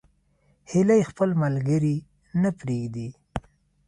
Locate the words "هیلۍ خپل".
0.71-1.29